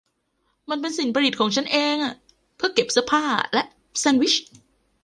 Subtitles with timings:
[0.69, 1.97] มันเป็นสิ่งประดิษฐ์ของฉันเอง
[2.55, 3.63] เพื่อเก็บเสื้อผ้าและ
[3.99, 4.33] แซนด์วิช